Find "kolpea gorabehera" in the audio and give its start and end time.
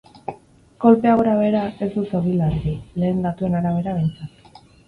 0.85-1.61